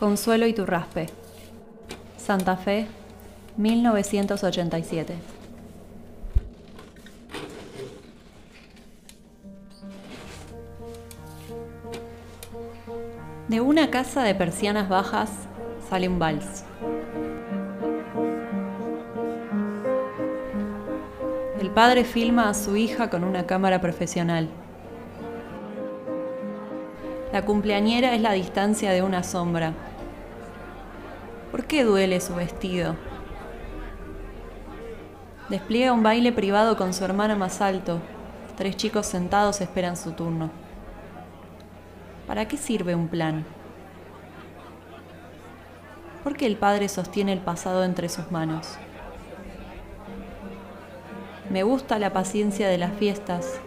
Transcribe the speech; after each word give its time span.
Consuelo 0.00 0.46
Iturraspe. 0.46 1.08
Santa 2.16 2.56
Fe, 2.56 2.86
1987. 3.58 5.14
De 13.48 13.60
una 13.60 13.90
casa 13.90 14.22
de 14.22 14.34
persianas 14.34 14.88
bajas 14.88 15.28
sale 15.90 16.08
un 16.08 16.18
vals. 16.18 16.64
El 21.60 21.70
padre 21.72 22.04
filma 22.04 22.48
a 22.48 22.54
su 22.54 22.74
hija 22.78 23.10
con 23.10 23.22
una 23.22 23.44
cámara 23.44 23.82
profesional. 23.82 24.48
La 27.34 27.44
cumpleañera 27.44 28.14
es 28.14 28.22
la 28.22 28.32
distancia 28.32 28.92
de 28.92 29.02
una 29.02 29.22
sombra. 29.22 29.74
¿Por 31.50 31.64
qué 31.64 31.82
duele 31.82 32.20
su 32.20 32.34
vestido? 32.34 32.94
Despliega 35.48 35.92
un 35.92 36.04
baile 36.04 36.30
privado 36.30 36.76
con 36.76 36.94
su 36.94 37.04
hermano 37.04 37.36
más 37.36 37.60
alto. 37.60 38.00
Tres 38.56 38.76
chicos 38.76 39.06
sentados 39.06 39.60
esperan 39.60 39.96
su 39.96 40.12
turno. 40.12 40.50
¿Para 42.28 42.46
qué 42.46 42.56
sirve 42.56 42.94
un 42.94 43.08
plan? 43.08 43.44
¿Por 46.22 46.36
qué 46.36 46.46
el 46.46 46.56
padre 46.56 46.88
sostiene 46.88 47.32
el 47.32 47.40
pasado 47.40 47.82
entre 47.82 48.08
sus 48.08 48.30
manos? 48.30 48.76
Me 51.50 51.64
gusta 51.64 51.98
la 51.98 52.12
paciencia 52.12 52.68
de 52.68 52.78
las 52.78 52.92
fiestas. 52.92 53.58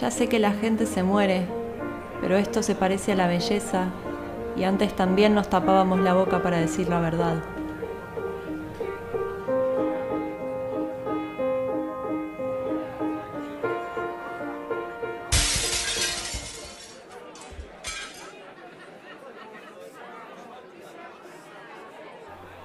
Ya 0.00 0.12
sé 0.12 0.28
que 0.28 0.38
la 0.38 0.52
gente 0.52 0.86
se 0.86 1.02
muere, 1.02 1.48
pero 2.20 2.36
esto 2.36 2.62
se 2.62 2.76
parece 2.76 3.12
a 3.12 3.16
la 3.16 3.26
belleza 3.26 3.88
y 4.56 4.64
antes 4.64 4.94
también 4.94 5.34
nos 5.34 5.48
tapábamos 5.48 6.00
la 6.00 6.14
boca 6.14 6.42
para 6.42 6.58
decir 6.58 6.88
la 6.88 7.00
verdad. 7.00 7.42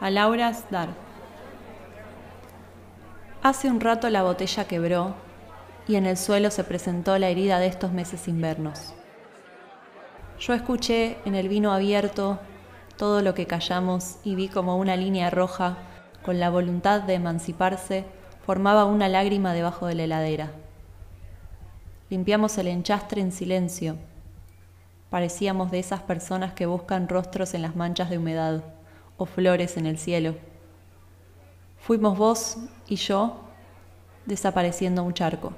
A 0.01 0.09
Laura's 0.09 0.65
Dar. 0.69 0.89
Hace 3.43 3.69
un 3.69 3.79
rato 3.79 4.09
la 4.09 4.23
botella 4.23 4.65
quebró 4.65 5.13
y 5.87 5.95
en 5.95 6.05
el 6.05 6.17
suelo 6.17 6.51
se 6.51 6.63
presentó 6.63 7.17
la 7.17 7.29
herida 7.29 7.59
de 7.59 7.67
estos 7.67 7.91
meses 7.91 8.27
invernos. 8.27 8.93
Yo 10.39 10.53
escuché 10.53 11.17
en 11.25 11.35
el 11.35 11.49
vino 11.49 11.73
abierto 11.73 12.39
todo 12.95 13.21
lo 13.21 13.33
que 13.33 13.45
callamos 13.45 14.19
y 14.23 14.35
vi 14.35 14.47
como 14.47 14.77
una 14.77 14.95
línea 14.95 15.29
roja, 15.29 15.77
con 16.23 16.39
la 16.39 16.49
voluntad 16.49 17.01
de 17.01 17.15
emanciparse, 17.15 18.05
formaba 18.45 18.85
una 18.85 19.09
lágrima 19.09 19.53
debajo 19.53 19.87
de 19.87 19.95
la 19.95 20.03
heladera. 20.03 20.51
Limpiamos 22.09 22.57
el 22.57 22.67
enchastre 22.67 23.19
en 23.21 23.33
silencio. 23.33 23.97
Parecíamos 25.09 25.71
de 25.71 25.79
esas 25.79 26.03
personas 26.03 26.53
que 26.53 26.65
buscan 26.65 27.09
rostros 27.09 27.53
en 27.53 27.61
las 27.61 27.75
manchas 27.75 28.09
de 28.09 28.17
humedad 28.17 28.63
o 29.17 29.25
flores 29.25 29.75
en 29.75 29.87
el 29.87 29.97
cielo. 29.97 30.35
Fuimos 31.81 32.17
vos 32.17 32.57
y 32.87 32.95
yo 32.95 33.41
desapareciendo 34.25 35.03
un 35.03 35.13
charco. 35.13 35.51